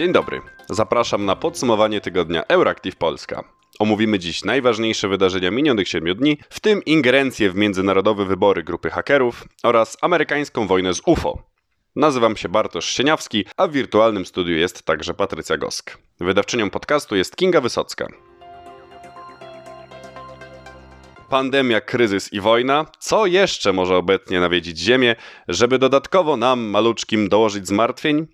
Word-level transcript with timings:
Dzień 0.00 0.12
dobry. 0.12 0.40
Zapraszam 0.70 1.24
na 1.24 1.36
podsumowanie 1.36 2.00
tygodnia 2.00 2.44
Euractiv 2.48 2.96
Polska. 2.96 3.44
Omówimy 3.78 4.18
dziś 4.18 4.44
najważniejsze 4.44 5.08
wydarzenia 5.08 5.50
minionych 5.50 5.88
7 5.88 6.16
dni, 6.16 6.38
w 6.50 6.60
tym 6.60 6.84
ingerencję 6.84 7.50
w 7.50 7.54
międzynarodowe 7.54 8.24
wybory 8.24 8.62
grupy 8.62 8.90
hakerów 8.90 9.44
oraz 9.62 9.96
amerykańską 10.00 10.66
wojnę 10.66 10.94
z 10.94 11.02
UFO. 11.06 11.42
Nazywam 11.96 12.36
się 12.36 12.48
Bartosz 12.48 12.84
Sieniawski, 12.84 13.44
a 13.56 13.66
w 13.66 13.72
wirtualnym 13.72 14.26
studiu 14.26 14.56
jest 14.56 14.82
także 14.82 15.14
Patrycja 15.14 15.56
Gosk. 15.56 15.98
Wydawczynią 16.20 16.70
podcastu 16.70 17.16
jest 17.16 17.36
Kinga 17.36 17.60
Wysocka. 17.60 18.06
Pandemia, 21.28 21.80
kryzys 21.80 22.32
i 22.32 22.40
wojna. 22.40 22.86
Co 22.98 23.26
jeszcze 23.26 23.72
może 23.72 23.96
obecnie 23.96 24.40
nawiedzić 24.40 24.78
Ziemię, 24.78 25.16
żeby 25.48 25.78
dodatkowo 25.78 26.36
nam, 26.36 26.60
maluczkim, 26.60 27.28
dołożyć 27.28 27.68
zmartwień? 27.68 28.26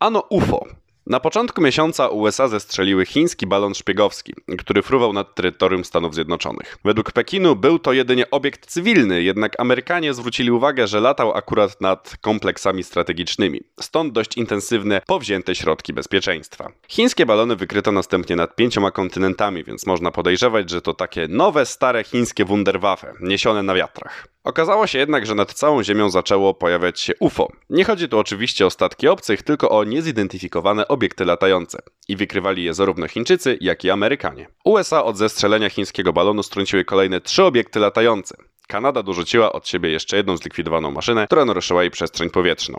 Ano 0.00 0.20
UFO, 0.20 0.66
na 1.08 1.20
początku 1.20 1.62
miesiąca 1.62 2.08
USA 2.08 2.48
zestrzeliły 2.48 3.06
chiński 3.06 3.46
balon 3.46 3.74
szpiegowski, 3.74 4.34
który 4.58 4.82
fruwał 4.82 5.12
nad 5.12 5.34
terytorium 5.34 5.84
Stanów 5.84 6.14
Zjednoczonych. 6.14 6.78
Według 6.84 7.12
Pekinu 7.12 7.56
był 7.56 7.78
to 7.78 7.92
jedynie 7.92 8.30
obiekt 8.30 8.66
cywilny, 8.66 9.22
jednak 9.22 9.60
Amerykanie 9.60 10.14
zwrócili 10.14 10.50
uwagę, 10.50 10.86
że 10.86 11.00
latał 11.00 11.32
akurat 11.34 11.80
nad 11.80 12.16
kompleksami 12.20 12.84
strategicznymi, 12.84 13.60
stąd 13.80 14.12
dość 14.12 14.36
intensywne, 14.36 15.00
powzięte 15.06 15.54
środki 15.54 15.92
bezpieczeństwa. 15.92 16.72
Chińskie 16.88 17.26
balony 17.26 17.56
wykryto 17.56 17.92
następnie 17.92 18.36
nad 18.36 18.56
pięcioma 18.56 18.90
kontynentami, 18.90 19.64
więc 19.64 19.86
można 19.86 20.10
podejrzewać, 20.10 20.70
że 20.70 20.82
to 20.82 20.94
takie 20.94 21.28
nowe, 21.28 21.66
stare 21.66 22.04
chińskie 22.04 22.44
Wunderwaffe, 22.44 23.14
niesione 23.20 23.62
na 23.62 23.74
wiatrach. 23.74 24.37
Okazało 24.48 24.86
się 24.86 24.98
jednak, 24.98 25.26
że 25.26 25.34
nad 25.34 25.52
całą 25.52 25.82
Ziemią 25.82 26.10
zaczęło 26.10 26.54
pojawiać 26.54 27.00
się 27.00 27.12
UFO. 27.20 27.48
Nie 27.70 27.84
chodzi 27.84 28.08
tu 28.08 28.18
oczywiście 28.18 28.66
o 28.66 28.70
statki 28.70 29.08
obcych, 29.08 29.42
tylko 29.42 29.70
o 29.70 29.84
niezidentyfikowane 29.84 30.88
obiekty 30.88 31.24
latające. 31.24 31.78
I 32.08 32.16
wykrywali 32.16 32.64
je 32.64 32.74
zarówno 32.74 33.08
Chińczycy, 33.08 33.58
jak 33.60 33.84
i 33.84 33.90
Amerykanie. 33.90 34.48
USA 34.64 35.04
od 35.04 35.16
zestrzelenia 35.16 35.70
chińskiego 35.70 36.12
balonu 36.12 36.42
strąciły 36.42 36.84
kolejne 36.84 37.20
trzy 37.20 37.44
obiekty 37.44 37.80
latające. 37.80 38.36
Kanada 38.68 39.02
dorzuciła 39.02 39.52
od 39.52 39.68
siebie 39.68 39.90
jeszcze 39.90 40.16
jedną 40.16 40.36
zlikwidowaną 40.36 40.90
maszynę, 40.90 41.26
która 41.26 41.44
naruszyła 41.44 41.82
jej 41.82 41.90
przestrzeń 41.90 42.30
powietrzną. 42.30 42.78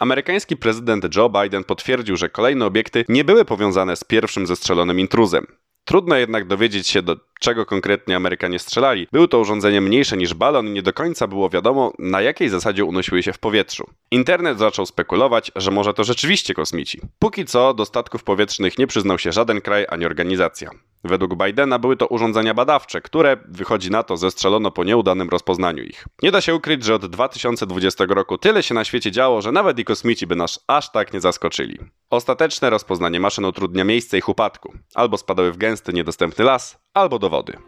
Amerykański 0.00 0.56
prezydent 0.56 1.16
Joe 1.16 1.30
Biden 1.42 1.64
potwierdził, 1.64 2.16
że 2.16 2.28
kolejne 2.28 2.66
obiekty 2.66 3.04
nie 3.08 3.24
były 3.24 3.44
powiązane 3.44 3.96
z 3.96 4.04
pierwszym 4.04 4.46
zestrzelonym 4.46 5.00
intruzem. 5.00 5.46
Trudno 5.84 6.16
jednak 6.16 6.46
dowiedzieć 6.46 6.88
się, 6.88 7.02
do 7.02 7.16
czego 7.40 7.66
konkretnie 7.66 8.16
Amerykanie 8.16 8.58
strzelali. 8.58 9.06
Był 9.12 9.28
to 9.28 9.38
urządzenie 9.38 9.80
mniejsze 9.80 10.16
niż 10.16 10.34
balon 10.34 10.68
i 10.68 10.70
nie 10.70 10.82
do 10.82 10.92
końca 10.92 11.26
było 11.26 11.50
wiadomo, 11.50 11.92
na 11.98 12.20
jakiej 12.20 12.48
zasadzie 12.48 12.84
unosiły 12.84 13.22
się 13.22 13.32
w 13.32 13.38
powietrzu. 13.38 13.90
Internet 14.10 14.58
zaczął 14.58 14.86
spekulować, 14.86 15.52
że 15.56 15.70
może 15.70 15.94
to 15.94 16.04
rzeczywiście 16.04 16.54
kosmici. 16.54 17.00
Póki 17.18 17.44
co 17.44 17.74
do 17.74 17.84
statków 17.84 18.24
powietrznych 18.24 18.78
nie 18.78 18.86
przyznał 18.86 19.18
się 19.18 19.32
żaden 19.32 19.60
kraj 19.60 19.86
ani 19.88 20.06
organizacja. 20.06 20.70
Według 21.04 21.44
Bidena 21.44 21.78
były 21.78 21.96
to 21.96 22.06
urządzenia 22.06 22.54
badawcze, 22.54 23.00
które, 23.00 23.36
wychodzi 23.48 23.90
na 23.90 24.02
to, 24.02 24.16
zestrzelono 24.16 24.70
po 24.70 24.84
nieudanym 24.84 25.28
rozpoznaniu 25.28 25.82
ich. 25.82 26.04
Nie 26.22 26.30
da 26.32 26.40
się 26.40 26.54
ukryć, 26.54 26.84
że 26.84 26.94
od 26.94 27.06
2020 27.06 28.04
roku 28.08 28.38
tyle 28.38 28.62
się 28.62 28.74
na 28.74 28.84
świecie 28.84 29.10
działo, 29.10 29.42
że 29.42 29.52
nawet 29.52 29.78
i 29.78 29.84
kosmici 29.84 30.26
by 30.26 30.36
nas 30.36 30.64
aż 30.66 30.92
tak 30.92 31.12
nie 31.12 31.20
zaskoczyli. 31.20 31.78
Ostateczne 32.10 32.70
rozpoznanie 32.70 33.20
maszyn 33.20 33.44
utrudnia 33.44 33.84
miejsce 33.84 34.18
ich 34.18 34.28
upadku. 34.28 34.72
Albo 34.94 35.18
spadały 35.18 35.52
w 35.52 35.56
gęsty, 35.56 35.92
niedostępny 35.92 36.44
las, 36.44 36.78
albo 36.94 37.18
do 37.18 37.30
wody. 37.30 37.58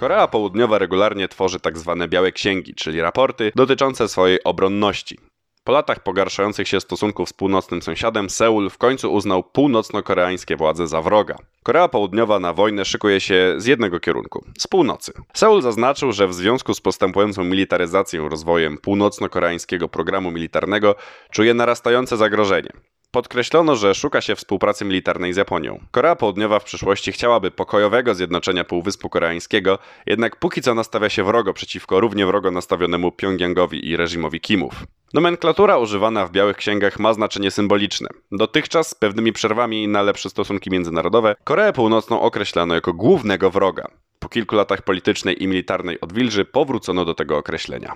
Korea 0.00 0.28
Południowa 0.28 0.78
regularnie 0.78 1.28
tworzy 1.28 1.60
tzw. 1.60 1.96
Tak 2.00 2.10
białe 2.10 2.32
księgi, 2.32 2.74
czyli 2.74 3.00
raporty 3.00 3.52
dotyczące 3.54 4.08
swojej 4.08 4.44
obronności. 4.44 5.18
Po 5.64 5.72
latach 5.72 6.02
pogarszających 6.02 6.68
się 6.68 6.80
stosunków 6.80 7.28
z 7.28 7.32
północnym 7.32 7.82
sąsiadem, 7.82 8.30
Seul 8.30 8.70
w 8.70 8.78
końcu 8.78 9.12
uznał 9.12 9.42
północno-koreańskie 9.42 10.56
władze 10.56 10.86
za 10.86 11.02
wroga. 11.02 11.36
Korea 11.62 11.88
Południowa 11.88 12.40
na 12.40 12.52
wojnę 12.52 12.84
szykuje 12.84 13.20
się 13.20 13.54
z 13.56 13.66
jednego 13.66 14.00
kierunku 14.00 14.44
z 14.58 14.66
północy. 14.66 15.12
Seul 15.34 15.62
zaznaczył, 15.62 16.12
że 16.12 16.28
w 16.28 16.34
związku 16.34 16.74
z 16.74 16.80
postępującą 16.80 17.44
militaryzacją 17.44 18.28
rozwojem 18.28 18.78
północno-koreańskiego 18.78 19.88
programu 19.88 20.30
militarnego 20.30 20.94
czuje 21.30 21.54
narastające 21.54 22.16
zagrożenie. 22.16 22.70
Podkreślono, 23.10 23.76
że 23.76 23.94
szuka 23.94 24.20
się 24.20 24.36
współpracy 24.36 24.84
militarnej 24.84 25.32
z 25.32 25.36
Japonią. 25.36 25.80
Korea 25.90 26.16
Południowa 26.16 26.58
w 26.58 26.64
przyszłości 26.64 27.12
chciałaby 27.12 27.50
pokojowego 27.50 28.14
zjednoczenia 28.14 28.64
Półwyspu 28.64 29.08
Koreańskiego, 29.08 29.78
jednak 30.06 30.36
póki 30.36 30.62
co 30.62 30.74
nastawia 30.74 31.08
się 31.08 31.24
wrogo 31.24 31.54
przeciwko 31.54 32.00
równie 32.00 32.26
wrogo 32.26 32.50
nastawionemu 32.50 33.12
Pjongjangowi 33.12 33.88
i 33.88 33.96
reżimowi 33.96 34.40
Kimów. 34.40 34.74
Nomenklatura 35.14 35.78
używana 35.78 36.26
w 36.26 36.30
Białych 36.30 36.56
Księgach 36.56 36.98
ma 36.98 37.12
znaczenie 37.12 37.50
symboliczne. 37.50 38.08
Dotychczas, 38.32 38.88
z 38.88 38.94
pewnymi 38.94 39.32
przerwami 39.32 39.88
na 39.88 40.02
lepsze 40.02 40.30
stosunki 40.30 40.70
międzynarodowe, 40.70 41.34
Koreę 41.44 41.72
Północną 41.72 42.20
określano 42.20 42.74
jako 42.74 42.92
głównego 42.92 43.50
wroga. 43.50 43.88
Po 44.18 44.28
kilku 44.28 44.56
latach 44.56 44.82
politycznej 44.82 45.42
i 45.42 45.48
militarnej 45.48 46.00
odwilży 46.00 46.44
powrócono 46.44 47.04
do 47.04 47.14
tego 47.14 47.38
określenia. 47.38 47.94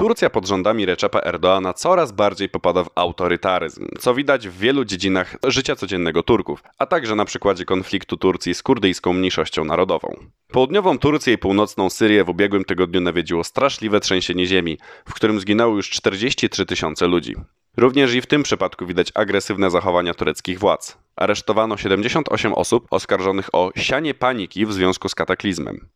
Turcja 0.00 0.30
pod 0.30 0.46
rządami 0.46 0.86
Recepa 0.86 1.20
Erdoana 1.20 1.72
coraz 1.72 2.12
bardziej 2.12 2.48
popada 2.48 2.84
w 2.84 2.90
autorytaryzm, 2.94 3.86
co 3.98 4.14
widać 4.14 4.48
w 4.48 4.58
wielu 4.58 4.84
dziedzinach 4.84 5.36
życia 5.44 5.76
codziennego 5.76 6.22
Turków, 6.22 6.62
a 6.78 6.86
także 6.86 7.14
na 7.14 7.24
przykładzie 7.24 7.64
konfliktu 7.64 8.16
Turcji 8.16 8.54
z 8.54 8.62
kurdyjską 8.62 9.12
mniejszością 9.12 9.64
narodową. 9.64 10.16
Południową 10.52 10.98
Turcję 10.98 11.32
i 11.32 11.38
północną 11.38 11.90
Syrię 11.90 12.24
w 12.24 12.28
ubiegłym 12.28 12.64
tygodniu 12.64 13.00
nawiedziło 13.00 13.44
straszliwe 13.44 14.00
trzęsienie 14.00 14.46
ziemi, 14.46 14.78
w 15.04 15.14
którym 15.14 15.40
zginęło 15.40 15.76
już 15.76 15.90
43 15.90 16.66
tysiące 16.66 17.06
ludzi. 17.06 17.34
Również 17.76 18.14
i 18.14 18.20
w 18.20 18.26
tym 18.26 18.42
przypadku 18.42 18.86
widać 18.86 19.12
agresywne 19.14 19.70
zachowania 19.70 20.14
tureckich 20.14 20.58
władz. 20.58 20.98
Aresztowano 21.16 21.76
78 21.76 22.54
osób 22.54 22.86
oskarżonych 22.90 23.48
o 23.52 23.70
sianie 23.76 24.14
paniki 24.14 24.66
w 24.66 24.72
związku 24.72 25.08
z 25.08 25.14
kataklizmem. 25.14 25.88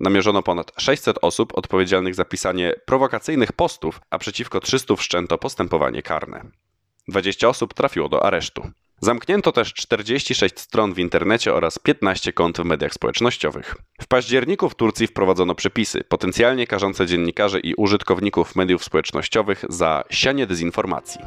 Namierzono 0.00 0.42
ponad 0.42 0.72
600 0.78 1.18
osób 1.22 1.58
odpowiedzialnych 1.58 2.14
za 2.14 2.24
pisanie 2.24 2.72
prowokacyjnych 2.86 3.52
postów, 3.52 4.00
a 4.10 4.18
przeciwko 4.18 4.60
300 4.60 4.96
wszczęto 4.96 5.38
postępowanie 5.38 6.02
karne. 6.02 6.44
20 7.08 7.48
osób 7.48 7.74
trafiło 7.74 8.08
do 8.08 8.24
aresztu. 8.24 8.70
Zamknięto 9.00 9.52
też 9.52 9.74
46 9.74 10.60
stron 10.60 10.94
w 10.94 10.98
internecie 10.98 11.54
oraz 11.54 11.78
15 11.78 12.32
kont 12.32 12.58
w 12.58 12.64
mediach 12.64 12.94
społecznościowych. 12.94 13.76
W 14.00 14.06
październiku 14.06 14.68
w 14.68 14.74
Turcji 14.74 15.06
wprowadzono 15.06 15.54
przepisy 15.54 16.04
potencjalnie 16.04 16.66
karzące 16.66 17.06
dziennikarzy 17.06 17.60
i 17.60 17.74
użytkowników 17.74 18.56
mediów 18.56 18.84
społecznościowych 18.84 19.64
za 19.68 20.04
sianie 20.10 20.46
dezinformacji. 20.46 21.20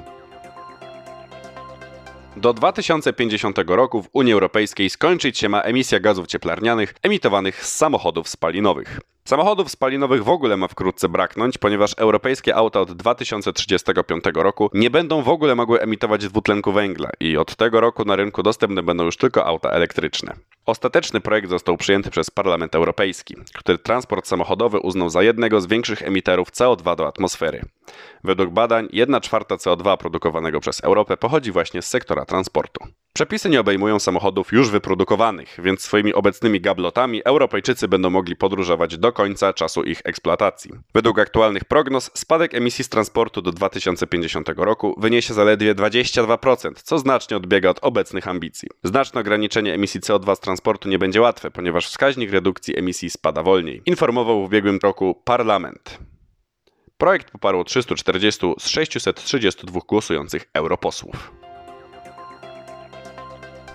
Do 2.38 2.54
2050 2.54 3.58
roku 3.68 4.04
w 4.04 4.10
Unii 4.14 4.34
Europejskiej 4.34 4.90
skończyć 4.90 5.38
się 5.38 5.50
ma 5.50 5.62
emisja 5.62 6.00
gazów 6.00 6.28
cieplarnianych 6.28 6.94
emitowanych 7.04 7.66
z 7.66 7.76
samochodów 7.76 8.30
spalinowych. 8.30 9.00
Samochodów 9.26 9.72
spalinowych 9.72 10.24
w 10.24 10.30
ogóle 10.30 10.58
ma 10.58 10.68
wkrótce 10.68 11.10
braknąć, 11.10 11.58
ponieważ 11.58 11.94
europejskie 11.98 12.56
auta 12.56 12.80
od 12.80 12.94
2035 12.94 14.24
roku 14.36 14.70
nie 14.74 14.90
będą 14.90 15.22
w 15.22 15.30
ogóle 15.30 15.56
mogły 15.56 15.82
emitować 15.82 16.28
dwutlenku 16.28 16.72
węgla 16.72 17.10
i 17.20 17.38
od 17.38 17.56
tego 17.56 17.82
roku 17.82 18.06
na 18.06 18.16
rynku 18.16 18.44
dostępne 18.44 18.84
będą 18.84 19.04
już 19.04 19.18
tylko 19.18 19.46
auta 19.46 19.70
elektryczne. 19.70 20.34
Ostateczny 20.66 21.22
projekt 21.22 21.50
został 21.50 21.78
przyjęty 21.78 22.12
przez 22.12 22.30
Parlament 22.30 22.76
Europejski, 22.76 23.36
który 23.54 23.78
transport 23.78 24.28
samochodowy 24.28 24.80
uznał 24.80 25.10
za 25.10 25.24
jednego 25.24 25.62
z 25.62 25.68
większych 25.68 26.02
emiterów 26.02 26.52
CO2 26.52 26.96
do 26.96 27.08
atmosfery. 27.08 27.62
Według 28.24 28.50
badań 28.50 28.88
1 28.92 29.22
czwarta 29.22 29.56
CO2 29.56 29.98
produkowanego 29.98 30.60
przez 30.60 30.84
Europę 30.84 31.18
pochodzi 31.18 31.52
właśnie 31.52 31.82
z 31.82 31.88
sektora 31.88 32.26
transportu. 32.26 32.86
Przepisy 33.14 33.50
nie 33.50 33.60
obejmują 33.60 34.00
samochodów 34.00 34.52
już 34.52 34.70
wyprodukowanych, 34.70 35.60
więc 35.64 35.82
swoimi 35.82 36.14
obecnymi 36.14 36.62
gablotami 36.62 37.24
Europejczycy 37.24 37.88
będą 37.88 38.10
mogli 38.10 38.36
podróżować 38.36 38.98
do 38.98 39.12
końca 39.12 39.54
czasu 39.54 39.84
ich 39.84 40.02
eksploatacji. 40.04 40.72
Według 40.94 41.20
aktualnych 41.20 41.66
prognoz 41.66 42.12
spadek 42.14 42.54
emisji 42.54 42.84
z 42.84 42.90
transportu 42.90 43.42
do 43.42 43.52
2050 43.52 44.50
roku 44.50 44.96
wyniesie 44.98 45.34
zaledwie 45.34 45.76
22%, 45.76 46.72
co 46.84 47.00
znacznie 47.00 47.38
odbiega 47.38 47.70
od 47.70 47.80
obecnych 47.82 48.28
ambicji. 48.28 48.70
Znaczne 48.84 49.22
ograniczenie 49.22 49.74
emisji 49.74 50.02
CO2 50.02 50.36
z 50.36 50.40
transportu 50.40 50.90
nie 50.90 51.00
będzie 51.00 51.22
łatwe, 51.22 51.52
ponieważ 51.52 51.88
wskaźnik 51.88 52.32
redukcji 52.32 52.78
emisji 52.80 53.10
spada 53.10 53.44
wolniej, 53.44 53.82
informował 53.86 54.42
w 54.42 54.46
ubiegłym 54.46 54.80
roku 54.84 55.22
Parlament. 55.24 56.00
Projekt 57.00 57.32
poparło 57.32 57.64
340 57.64 58.54
z 58.60 58.68
632 58.68 59.80
głosujących 59.88 60.50
europosłów. 60.54 61.32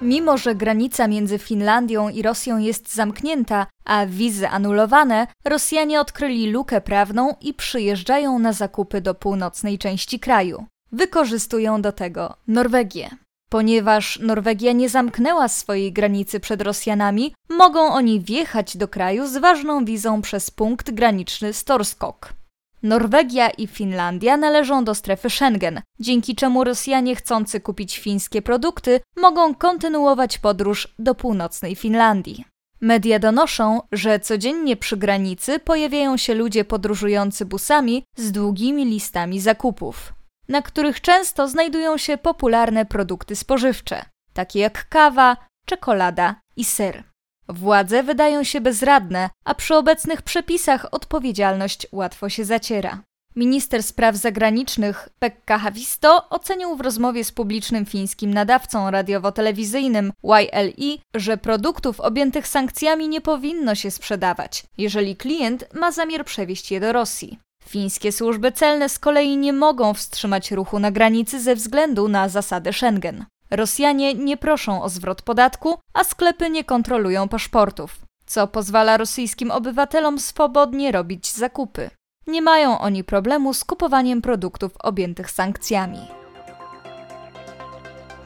Mimo, 0.03 0.39
że 0.39 0.55
granica 0.55 1.09
między 1.09 1.39
Finlandią 1.39 2.09
i 2.09 2.23
Rosją 2.23 2.59
jest 2.59 2.95
zamknięta, 2.95 3.67
a 3.85 4.07
wizy 4.07 4.49
anulowane, 4.49 5.27
Rosjanie 5.45 6.01
odkryli 6.01 6.51
lukę 6.51 6.81
prawną 6.81 7.35
i 7.41 7.55
przyjeżdżają 7.55 8.39
na 8.39 8.53
zakupy 8.53 9.01
do 9.01 9.15
północnej 9.15 9.79
części 9.79 10.21
kraju. 10.21 10.67
Wykorzystują 10.93 11.83
do 11.83 11.93
tego 11.93 12.35
Norwegię. 12.49 13.11
Ponieważ 13.49 14.19
Norwegia 14.19 14.73
nie 14.73 14.89
zamknęła 14.89 15.49
swojej 15.49 15.93
granicy 15.93 16.41
przed 16.41 16.63
Rosjanami, 16.63 17.35
mogą 17.49 17.81
oni 17.81 18.21
wjechać 18.21 18.77
do 18.77 18.89
kraju 18.89 19.27
z 19.27 19.37
ważną 19.37 19.85
wizą 19.85 20.23
przez 20.23 20.51
punkt 20.51 20.91
graniczny 20.91 21.53
Storskok. 21.53 22.44
Norwegia 22.85 23.51
i 23.51 23.67
Finlandia 23.67 24.37
należą 24.37 24.85
do 24.85 24.95
strefy 24.95 25.31
Schengen, 25.31 25.81
dzięki 26.01 26.35
czemu 26.35 26.65
Rosjanie 26.65 27.17
chcący 27.17 27.61
kupić 27.61 27.99
fińskie 27.99 28.43
produkty 28.43 29.01
mogą 29.17 29.55
kontynuować 29.55 30.39
podróż 30.39 30.95
do 30.99 31.15
północnej 31.15 31.77
Finlandii. 31.77 32.45
Media 32.81 33.19
donoszą, 33.19 33.81
że 33.93 34.21
codziennie 34.21 34.77
przy 34.77 34.97
granicy 34.97 35.59
pojawiają 35.59 36.17
się 36.17 36.35
ludzie 36.35 36.65
podróżujący 36.65 37.45
busami 37.45 38.05
z 38.17 38.33
długimi 38.33 38.85
listami 38.85 39.41
zakupów, 39.41 40.13
na 40.49 40.63
których 40.63 41.01
często 41.01 41.49
znajdują 41.49 41.97
się 41.97 42.19
popularne 42.19 42.87
produkty 42.87 43.37
spożywcze, 43.37 44.05
takie 44.33 44.61
jak 44.61 44.89
kawa, 44.89 45.37
czekolada 45.67 46.41
i 46.57 46.65
ser. 46.65 47.14
Władze 47.49 48.03
wydają 48.03 48.45
się 48.45 48.61
bezradne, 48.61 49.31
a 49.45 49.55
przy 49.55 49.75
obecnych 49.75 50.23
przepisach 50.23 50.87
odpowiedzialność 50.93 51.87
łatwo 51.93 52.29
się 52.29 52.45
zaciera. 52.45 53.03
Minister 53.37 53.83
spraw 53.83 54.17
zagranicznych 54.17 55.09
Pekka 55.19 55.59
Havisto 55.59 56.29
ocenił 56.31 56.77
w 56.77 56.81
rozmowie 56.81 57.25
z 57.25 57.33
publicznym 57.33 57.87
fińskim 57.87 58.35
nadawcą 58.35 58.91
radiowo-telewizyjnym 58.91 60.13
YLE, 60.25 60.99
że 61.15 61.37
produktów 61.37 62.01
objętych 62.01 62.49
sankcjami 62.49 63.09
nie 63.09 63.21
powinno 63.21 63.75
się 63.75 63.91
sprzedawać, 63.91 64.65
jeżeli 64.79 65.17
klient 65.17 65.65
ma 65.75 65.93
zamiar 65.93 66.25
przewieźć 66.25 66.71
je 66.71 66.81
do 66.81 66.93
Rosji. 66.93 67.39
Fińskie 67.65 68.13
służby 68.13 68.53
celne 68.53 68.89
z 68.89 68.99
kolei 68.99 69.37
nie 69.37 69.53
mogą 69.53 69.95
wstrzymać 69.95 70.51
ruchu 70.51 70.79
na 70.79 70.91
granicy 70.91 71.41
ze 71.41 71.55
względu 71.55 72.09
na 72.09 72.29
zasady 72.29 72.73
Schengen. 72.73 73.25
Rosjanie 73.57 74.15
nie 74.15 74.37
proszą 74.37 74.83
o 74.83 74.89
zwrot 74.89 75.23
podatku, 75.23 75.79
a 75.93 76.05
sklepy 76.05 76.51
nie 76.51 76.65
kontrolują 76.65 77.29
paszportów, 77.29 77.97
co 78.27 78.47
pozwala 78.47 78.97
rosyjskim 78.97 79.51
obywatelom 79.51 80.19
swobodnie 80.19 80.93
robić 80.93 81.33
zakupy. 81.33 81.91
Nie 82.27 82.43
mają 82.43 82.79
oni 82.79 83.05
problemu 83.05 83.55
z 83.55 83.65
kupowaniem 83.65 84.23
produktów 84.23 84.73
objętych 84.83 85.31
sankcjami. 85.31 85.99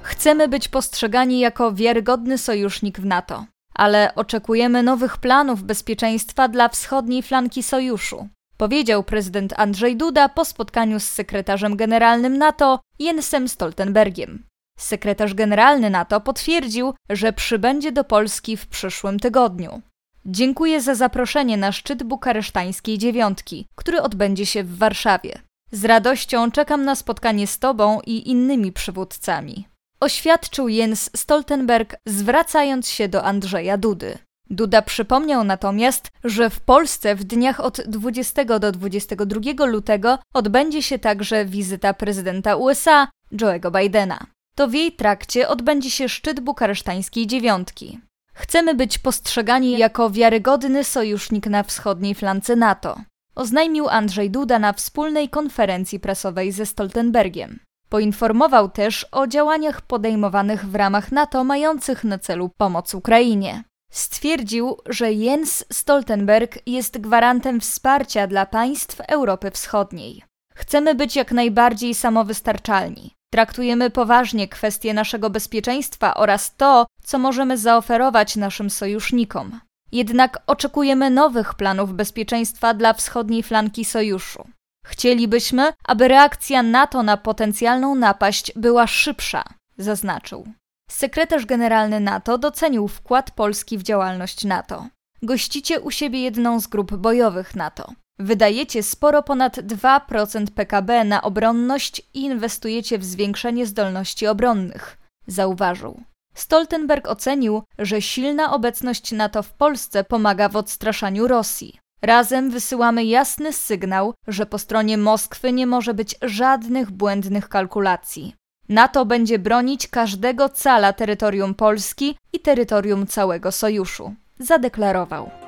Chcemy 0.03 0.49
być 0.49 0.69
postrzegani 0.69 1.41
jako 1.41 1.73
wiarygodny 1.73 2.39
sojusznik 2.39 3.01
w 3.01 3.05
NATO, 3.05 3.45
ale 3.75 4.15
oczekujemy 4.15 4.83
nowych 4.83 5.17
planów 5.17 5.63
bezpieczeństwa 5.63 6.49
dla 6.49 6.69
wschodniej 6.69 7.23
flanki 7.23 7.63
sojuszu, 7.63 8.29
powiedział 8.57 9.05
prezydent 9.05 9.55
Andrzej 9.57 9.97
Duda 9.97 10.29
po 10.29 10.45
spotkaniu 10.45 11.01
z 11.01 11.05
sekretarzem 11.05 11.77
generalnym 11.77 12.39
NATO 12.39 12.81
Jensem 12.99 13.49
Stoltenbergiem. 13.49 14.48
Sekretarz 14.79 15.35
generalny 15.35 15.91
NATO 15.91 16.21
potwierdził, 16.21 16.95
że 17.11 17.33
przybędzie 17.33 17.93
do 17.93 18.05
Polski 18.05 18.57
w 18.57 18.67
przyszłym 18.67 19.21
tygodniu. 19.21 19.83
Dziękuję 20.27 20.81
za 20.81 20.95
zaproszenie 20.95 21.57
na 21.57 21.73
szczyt 21.73 22.03
bukaresztańskiej 22.03 22.99
dziewiątki, 22.99 23.67
który 23.75 24.03
odbędzie 24.03 24.47
się 24.47 24.65
w 24.65 24.79
Warszawie. 24.79 25.39
Z 25.73 25.85
radością 25.85 26.51
czekam 26.51 26.85
na 26.85 26.95
spotkanie 26.95 27.47
z 27.47 27.59
Tobą 27.59 28.01
i 28.07 28.31
innymi 28.31 28.73
przywódcami. 28.73 29.69
Oświadczył 30.01 30.69
Jens 30.69 31.11
Stoltenberg, 31.17 31.97
zwracając 32.07 32.89
się 32.89 33.09
do 33.09 33.25
Andrzeja 33.25 33.79
Dudy. 33.79 34.19
Duda 34.51 34.83
przypomniał 34.83 35.45
natomiast, 35.45 36.11
że 36.25 36.51
w 36.51 36.61
Polsce 36.61 37.15
w 37.15 37.25
dniach 37.25 37.61
od 37.61 37.81
20 37.81 38.45
do 38.45 38.73
22 38.73 39.67
lutego 39.67 40.19
odbędzie 40.35 40.83
się 40.83 40.99
także 40.99 41.45
wizyta 41.45 41.95
prezydenta 41.95 42.57
USA 42.57 43.09
Joe'ego 43.33 43.81
Bidena. 43.81 44.27
To 44.59 44.69
w 44.69 44.75
jej 44.75 44.93
trakcie 44.93 45.49
odbędzie 45.49 45.91
się 45.91 46.09
szczyt 46.09 46.41
bukaresztańskiej 46.41 47.27
dziewiątki. 47.27 48.01
Chcemy 48.35 48.75
być 48.75 48.99
postrzegani 48.99 49.79
jako 49.79 50.11
wiarygodny 50.11 50.85
sojusznik 50.85 51.47
na 51.47 51.63
wschodniej 51.63 52.15
flance 52.15 52.57
NATO, 52.57 53.01
oznajmił 53.35 53.89
Andrzej 53.89 54.31
Duda 54.31 54.59
na 54.59 54.73
wspólnej 54.73 55.29
konferencji 55.29 56.01
prasowej 56.01 56.53
ze 56.53 56.67
Stoltenbergiem. 56.67 57.61
Poinformował 57.89 58.69
też 58.69 59.07
o 59.13 59.27
działaniach 59.27 59.81
podejmowanych 59.81 60.67
w 60.67 60.75
ramach 60.75 61.13
NATO 61.13 61.45
mających 61.45 62.05
na 62.05 62.19
celu 62.19 62.51
pomoc 62.57 62.95
Ukrainie. 62.95 63.65
Stwierdził, 63.93 64.77
że 64.87 65.13
Jens 65.13 65.65
Stoltenberg 65.73 66.59
jest 66.67 66.99
gwarantem 66.99 67.61
wsparcia 67.61 68.27
dla 68.27 68.47
państw 68.47 69.01
Europy 69.01 69.51
Wschodniej. 69.51 70.23
Chcemy 70.55 70.95
być 70.95 71.17
jak 71.17 71.33
najbardziej 71.33 71.95
samowystarczalni. 71.95 73.18
Traktujemy 73.33 73.91
poważnie 73.91 74.49
kwestie 74.49 74.95
naszego 74.95 75.31
bezpieczeństwa 75.31 76.15
oraz 76.15 76.57
to, 76.57 76.87
co 77.03 77.19
możemy 77.19 77.59
zaoferować 77.59 78.37
naszym 78.37 78.71
sojusznikom. 78.71 79.61
Jednak 79.93 80.43
oczekujemy 80.47 81.11
nowych 81.11 81.55
planów 81.55 81.93
bezpieczeństwa 81.93 82.75
dla 82.75 82.93
wschodniej 82.93 83.43
flanki 83.43 83.85
sojuszu. 83.85 84.49
Chcielibyśmy, 84.87 85.73
aby 85.85 86.09
reakcja 86.09 86.63
NATO 86.63 87.03
na 87.03 87.17
potencjalną 87.17 87.95
napaść 87.95 88.53
była 88.57 88.87
szybsza, 88.87 89.45
zaznaczył. 89.79 90.49
Sekretarz 90.91 91.47
generalny 91.47 92.01
NATO 92.01 92.39
docenił 92.39 92.89
wkład 92.89 93.31
Polski 93.31 93.79
w 93.79 93.83
działalność 93.83 94.45
NATO. 94.45 94.87
Gościcie 95.23 95.81
u 95.81 95.91
siebie 95.91 96.23
jedną 96.23 96.61
z 96.61 96.67
grup 96.67 96.97
bojowych 96.97 97.57
NATO. 97.57 97.93
Wydajecie 98.19 98.83
sporo 98.83 99.23
ponad 99.23 99.57
2% 99.57 100.47
PKB 100.55 101.05
na 101.05 101.23
obronność 101.23 102.03
i 102.15 102.21
inwestujecie 102.23 102.99
w 102.99 103.05
zwiększenie 103.05 103.67
zdolności 103.67 104.27
obronnych, 104.27 104.99
zauważył. 105.27 106.03
Stoltenberg 106.35 107.09
ocenił, 107.09 107.63
że 107.79 108.03
silna 108.03 108.53
obecność 108.53 109.13
NATO 109.13 109.43
w 109.43 109.53
Polsce 109.53 110.05
pomaga 110.05 110.49
w 110.49 110.57
odstraszaniu 110.57 111.29
Rosji. 111.29 111.79
Razem 112.03 112.51
wysyłamy 112.51 113.05
jasny 113.05 113.53
sygnał, 113.53 114.15
że 114.29 114.47
po 114.47 114.59
stronie 114.59 114.99
Moskwy 114.99 115.53
nie 115.53 115.67
może 115.67 115.95
być 115.95 116.17
żadnych 116.23 116.91
błędnych 116.91 117.49
kalkulacji. 117.49 118.35
NATO 118.69 119.07
będzie 119.07 119.39
bronić 119.39 119.89
każdego 119.89 120.49
cala 120.49 120.93
terytorium 120.93 121.55
Polski 121.55 122.17
i 122.33 122.41
terytorium 122.41 123.07
całego 123.07 123.53
sojuszu, 123.53 124.15
zadeklarował. 124.39 125.48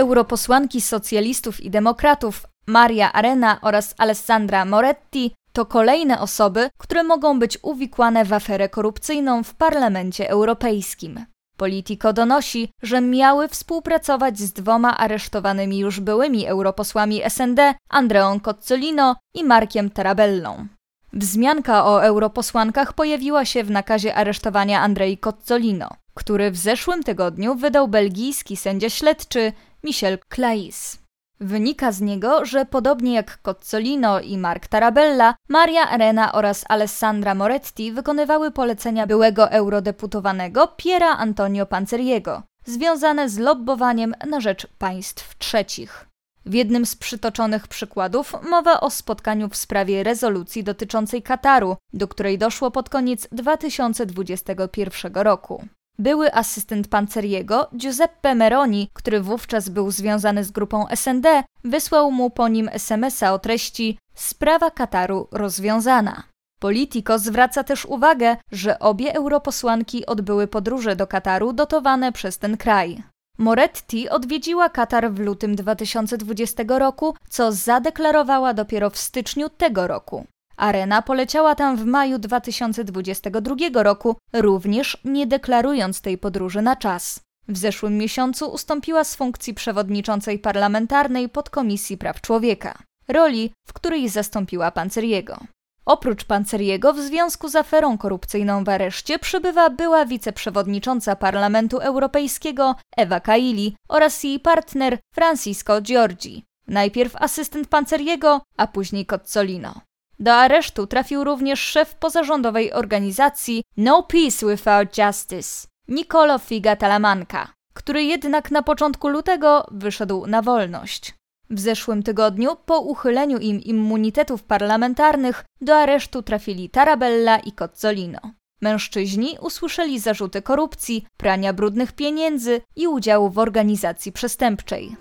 Europosłanki 0.00 0.80
socjalistów 0.80 1.60
i 1.60 1.70
demokratów 1.70 2.46
Maria 2.66 3.12
Arena 3.12 3.58
oraz 3.62 3.94
Alessandra 3.98 4.64
Moretti 4.64 5.34
to 5.52 5.66
kolejne 5.66 6.20
osoby, 6.20 6.70
które 6.78 7.02
mogą 7.02 7.38
być 7.38 7.58
uwikłane 7.62 8.24
w 8.24 8.32
aferę 8.32 8.68
korupcyjną 8.68 9.42
w 9.42 9.54
Parlamencie 9.54 10.30
Europejskim. 10.30 11.24
Politico 11.56 12.12
donosi, 12.12 12.72
że 12.82 13.00
miały 13.00 13.48
współpracować 13.48 14.38
z 14.38 14.52
dwoma 14.52 14.96
aresztowanymi 14.98 15.78
już 15.78 16.00
byłymi 16.00 16.46
europosłami 16.46 17.22
SND, 17.30 17.74
Andreą 17.88 18.40
Cozzolino 18.40 19.16
i 19.34 19.44
Markiem 19.44 19.90
Tarabellą. 19.90 20.66
Wzmianka 21.12 21.86
o 21.86 22.04
europosłankach 22.04 22.92
pojawiła 22.92 23.44
się 23.44 23.64
w 23.64 23.70
nakazie 23.70 24.14
aresztowania 24.14 24.80
Andrei 24.80 25.18
Cozzolino, 25.18 25.88
który 26.20 26.50
w 26.50 26.56
zeszłym 26.56 27.02
tygodniu 27.02 27.54
wydał 27.54 27.88
belgijski 27.88 28.56
sędzia 28.56 28.90
śledczy 28.90 29.52
Michel 29.84 30.18
Clais. 30.34 30.98
Wynika 31.40 31.92
z 31.92 32.00
niego, 32.00 32.44
że 32.44 32.66
podobnie 32.66 33.14
jak 33.14 33.42
Cozzolino 33.42 34.20
i 34.20 34.38
Mark 34.38 34.66
Tarabella, 34.66 35.34
Maria 35.48 35.88
Arena 35.88 36.32
oraz 36.32 36.64
Alessandra 36.68 37.34
Moretti 37.34 37.92
wykonywały 37.92 38.50
polecenia 38.50 39.06
byłego 39.06 39.50
eurodeputowanego 39.50 40.68
Piera 40.68 41.16
Antonio 41.16 41.66
Panceriego, 41.66 42.42
związane 42.66 43.28
z 43.28 43.38
lobbowaniem 43.38 44.14
na 44.26 44.40
rzecz 44.40 44.66
państw 44.78 45.38
trzecich. 45.38 46.06
W 46.46 46.54
jednym 46.54 46.86
z 46.86 46.96
przytoczonych 46.96 47.68
przykładów 47.68 48.34
mowa 48.50 48.80
o 48.80 48.90
spotkaniu 48.90 49.48
w 49.48 49.56
sprawie 49.56 50.02
rezolucji 50.02 50.64
dotyczącej 50.64 51.22
Kataru, 51.22 51.76
do 51.92 52.08
której 52.08 52.38
doszło 52.38 52.70
pod 52.70 52.88
koniec 52.88 53.28
2021 53.32 55.12
roku. 55.14 55.64
Były 55.98 56.34
asystent 56.34 56.88
Panceriego, 56.88 57.68
Giuseppe 57.76 58.34
Meroni, 58.34 58.90
który 58.92 59.20
wówczas 59.20 59.68
był 59.68 59.90
związany 59.90 60.44
z 60.44 60.50
grupą 60.50 60.86
SND, 60.88 61.42
wysłał 61.64 62.10
mu 62.10 62.30
po 62.30 62.48
nim 62.48 62.68
SMS-a 62.72 63.32
o 63.32 63.38
treści 63.38 63.98
Sprawa 64.14 64.70
Kataru 64.70 65.28
rozwiązana. 65.32 66.22
Politico 66.60 67.18
zwraca 67.18 67.64
też 67.64 67.86
uwagę, 67.86 68.36
że 68.52 68.78
obie 68.78 69.14
europosłanki 69.14 70.06
odbyły 70.06 70.46
podróże 70.46 70.96
do 70.96 71.06
Kataru 71.06 71.52
dotowane 71.52 72.12
przez 72.12 72.38
ten 72.38 72.56
kraj. 72.56 73.02
Moretti 73.38 74.08
odwiedziła 74.08 74.68
Katar 74.68 75.12
w 75.12 75.18
lutym 75.18 75.56
2020 75.56 76.62
roku, 76.68 77.14
co 77.28 77.52
zadeklarowała 77.52 78.54
dopiero 78.54 78.90
w 78.90 78.98
styczniu 78.98 79.48
tego 79.48 79.86
roku. 79.86 80.26
Arena 80.60 81.02
poleciała 81.02 81.54
tam 81.54 81.76
w 81.76 81.84
maju 81.84 82.18
2022 82.18 83.82
roku, 83.82 84.16
również 84.32 84.98
nie 85.04 85.26
deklarując 85.26 86.00
tej 86.00 86.18
podróży 86.18 86.62
na 86.62 86.76
czas. 86.76 87.20
W 87.48 87.58
zeszłym 87.58 87.98
miesiącu 87.98 88.50
ustąpiła 88.52 89.04
z 89.04 89.14
funkcji 89.14 89.54
przewodniczącej 89.54 90.38
parlamentarnej 90.38 91.28
podkomisji 91.28 91.98
praw 91.98 92.20
człowieka, 92.20 92.78
roli, 93.08 93.52
w 93.68 93.72
której 93.72 94.08
zastąpiła 94.08 94.70
Panceriego. 94.70 95.38
Oprócz 95.84 96.24
Panceriego 96.24 96.92
w 96.92 97.00
związku 97.00 97.48
z 97.48 97.56
aferą 97.56 97.98
korupcyjną 97.98 98.64
w 98.64 98.68
areszcie 98.68 99.18
przybywa 99.18 99.70
była 99.70 100.06
wiceprzewodnicząca 100.06 101.16
Parlamentu 101.16 101.78
Europejskiego 101.78 102.74
Ewa 102.96 103.20
Kaili 103.20 103.76
oraz 103.88 104.24
jej 104.24 104.40
partner 104.40 104.98
Francisco 105.14 105.80
Giorgi. 105.80 106.44
Najpierw 106.68 107.16
asystent 107.16 107.68
Panceriego, 107.68 108.40
a 108.56 108.66
później 108.66 109.06
Cozzolino. 109.06 109.89
Do 110.20 110.34
aresztu 110.34 110.86
trafił 110.86 111.24
również 111.24 111.60
szef 111.60 111.94
pozarządowej 111.94 112.72
organizacji 112.72 113.62
No 113.76 114.02
Peace 114.02 114.46
Without 114.46 114.98
Justice, 114.98 115.68
Nicolo 115.88 116.38
Figa 116.38 116.76
Talamanca, 116.76 117.48
który 117.74 118.04
jednak 118.04 118.50
na 118.50 118.62
początku 118.62 119.08
lutego 119.08 119.66
wyszedł 119.70 120.26
na 120.26 120.42
wolność. 120.42 121.14
W 121.50 121.60
zeszłym 121.60 122.02
tygodniu, 122.02 122.56
po 122.66 122.80
uchyleniu 122.80 123.38
im 123.38 123.60
immunitetów 123.60 124.42
parlamentarnych, 124.42 125.44
do 125.60 125.76
aresztu 125.76 126.22
trafili 126.22 126.70
Tarabella 126.70 127.38
i 127.38 127.52
Cozzolino. 127.52 128.20
Mężczyźni 128.60 129.36
usłyszeli 129.40 129.98
zarzuty 129.98 130.42
korupcji, 130.42 131.06
prania 131.16 131.52
brudnych 131.52 131.92
pieniędzy 131.92 132.60
i 132.76 132.88
udziału 132.88 133.30
w 133.30 133.38
organizacji 133.38 134.12
przestępczej. 134.12 134.96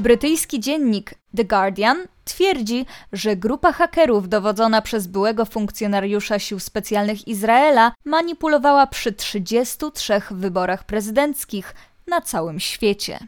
Brytyjski 0.00 0.60
dziennik 0.60 1.14
The 1.36 1.44
Guardian 1.44 1.98
twierdzi, 2.24 2.86
że 3.12 3.36
grupa 3.36 3.72
hakerów 3.72 4.28
dowodzona 4.28 4.82
przez 4.82 5.06
byłego 5.06 5.44
funkcjonariusza 5.44 6.38
sił 6.38 6.58
specjalnych 6.58 7.28
Izraela 7.28 7.92
manipulowała 8.04 8.86
przy 8.86 9.12
33 9.12 10.20
wyborach 10.30 10.84
prezydenckich 10.84 11.74
na 12.06 12.20
całym 12.20 12.60
świecie. 12.60 13.18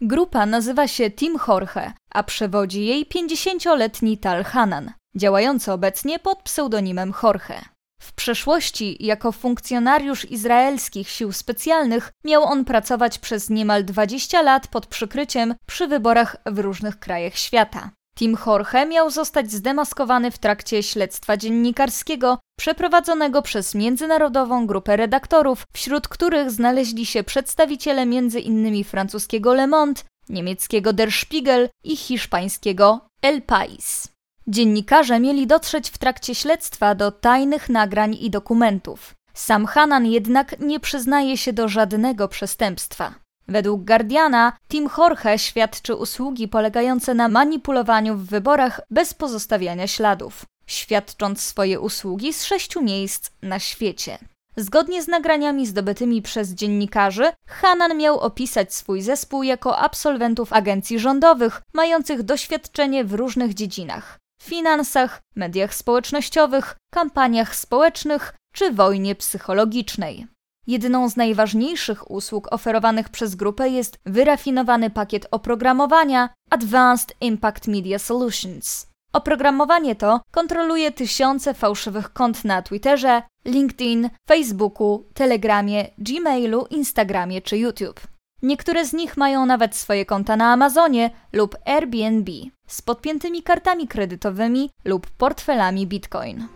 Grupa 0.00 0.46
nazywa 0.46 0.88
się 0.88 1.10
Team 1.10 1.36
Jorge, 1.48 1.92
a 2.10 2.22
przewodzi 2.22 2.86
jej 2.86 3.06
50-letni 3.06 4.18
Tal 4.18 4.44
Hanan, 4.44 4.92
działający 5.16 5.72
obecnie 5.72 6.18
pod 6.18 6.42
pseudonimem 6.42 7.12
Jorge. 7.22 7.71
W 8.02 8.12
przeszłości, 8.12 8.96
jako 9.00 9.32
funkcjonariusz 9.32 10.30
izraelskich 10.30 11.08
sił 11.08 11.32
specjalnych, 11.32 12.10
miał 12.24 12.42
on 12.44 12.64
pracować 12.64 13.18
przez 13.18 13.50
niemal 13.50 13.84
20 13.84 14.42
lat 14.42 14.68
pod 14.68 14.86
przykryciem 14.86 15.54
przy 15.66 15.88
wyborach 15.88 16.36
w 16.46 16.58
różnych 16.58 16.98
krajach 16.98 17.36
świata. 17.36 17.90
Tim 18.16 18.36
Jorge 18.46 18.86
miał 18.88 19.10
zostać 19.10 19.52
zdemaskowany 19.52 20.30
w 20.30 20.38
trakcie 20.38 20.82
śledztwa 20.82 21.36
dziennikarskiego 21.36 22.38
przeprowadzonego 22.58 23.42
przez 23.42 23.74
międzynarodową 23.74 24.66
grupę 24.66 24.96
redaktorów, 24.96 25.64
wśród 25.72 26.08
których 26.08 26.50
znaleźli 26.50 27.06
się 27.06 27.24
przedstawiciele 27.24 28.02
m.in. 28.02 28.84
francuskiego 28.84 29.54
Le 29.54 29.66
Monde, 29.66 30.02
niemieckiego 30.28 30.92
Der 30.92 31.12
Spiegel 31.12 31.68
i 31.84 31.96
hiszpańskiego 31.96 33.00
El 33.22 33.42
País. 33.42 34.11
Dziennikarze 34.46 35.20
mieli 35.20 35.46
dotrzeć 35.46 35.90
w 35.90 35.98
trakcie 35.98 36.34
śledztwa 36.34 36.94
do 36.94 37.12
tajnych 37.12 37.68
nagrań 37.68 38.16
i 38.20 38.30
dokumentów. 38.30 39.14
Sam 39.34 39.66
Hanan 39.66 40.06
jednak 40.06 40.60
nie 40.60 40.80
przyznaje 40.80 41.36
się 41.36 41.52
do 41.52 41.68
żadnego 41.68 42.28
przestępstwa. 42.28 43.14
Według 43.48 43.84
Guardiana, 43.84 44.52
Tim 44.68 44.88
Jorge 44.98 45.38
świadczy 45.38 45.94
usługi 45.94 46.48
polegające 46.48 47.14
na 47.14 47.28
manipulowaniu 47.28 48.16
w 48.16 48.26
wyborach 48.26 48.80
bez 48.90 49.14
pozostawiania 49.14 49.86
śladów, 49.86 50.44
świadcząc 50.66 51.40
swoje 51.40 51.80
usługi 51.80 52.32
z 52.32 52.44
sześciu 52.44 52.82
miejsc 52.82 53.30
na 53.42 53.58
świecie. 53.58 54.18
Zgodnie 54.56 55.02
z 55.02 55.08
nagraniami 55.08 55.66
zdobytymi 55.66 56.22
przez 56.22 56.50
dziennikarzy, 56.50 57.32
Hanan 57.46 57.96
miał 57.96 58.20
opisać 58.20 58.74
swój 58.74 59.02
zespół 59.02 59.42
jako 59.42 59.78
absolwentów 59.78 60.52
agencji 60.52 60.98
rządowych, 60.98 61.62
mających 61.74 62.22
doświadczenie 62.22 63.04
w 63.04 63.12
różnych 63.12 63.54
dziedzinach 63.54 64.21
finansach, 64.42 65.20
mediach 65.36 65.74
społecznościowych, 65.74 66.76
kampaniach 66.90 67.56
społecznych 67.56 68.34
czy 68.52 68.72
wojnie 68.72 69.14
psychologicznej. 69.14 70.26
Jedną 70.66 71.08
z 71.08 71.16
najważniejszych 71.16 72.10
usług 72.10 72.52
oferowanych 72.52 73.08
przez 73.08 73.34
grupę 73.34 73.68
jest 73.68 73.98
wyrafinowany 74.06 74.90
pakiet 74.90 75.26
oprogramowania 75.30 76.28
Advanced 76.50 77.16
Impact 77.20 77.68
Media 77.68 77.98
Solutions. 77.98 78.86
Oprogramowanie 79.12 79.96
to 79.96 80.20
kontroluje 80.30 80.92
tysiące 80.92 81.54
fałszywych 81.54 82.12
kont 82.12 82.44
na 82.44 82.62
Twitterze, 82.62 83.22
LinkedIn, 83.44 84.10
Facebooku, 84.28 85.04
Telegramie, 85.14 85.86
Gmailu, 85.98 86.66
Instagramie 86.70 87.42
czy 87.42 87.58
YouTube. 87.58 88.11
Niektóre 88.42 88.86
z 88.86 88.92
nich 88.92 89.16
mają 89.16 89.46
nawet 89.46 89.76
swoje 89.76 90.06
konta 90.06 90.36
na 90.36 90.52
Amazonie 90.52 91.10
lub 91.32 91.56
Airbnb 91.64 92.30
z 92.66 92.82
podpiętymi 92.82 93.42
kartami 93.42 93.88
kredytowymi 93.88 94.70
lub 94.84 95.10
portfelami 95.10 95.86
Bitcoin. 95.86 96.48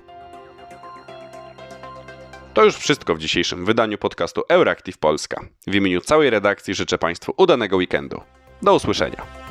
To 2.55 2.65
już 2.65 2.77
wszystko 2.77 3.15
w 3.15 3.19
dzisiejszym 3.19 3.65
wydaniu 3.65 3.99
podcastu 3.99 4.43
Euractiv 4.49 4.99
Polska. 4.99 5.41
W 5.67 5.75
imieniu 5.75 6.01
całej 6.01 6.31
redakcji 6.31 6.75
życzę 6.75 6.99
Państwu 6.99 7.35
udanego 7.37 7.77
weekendu. 7.77 8.21
Do 8.63 8.75
usłyszenia. 8.75 9.46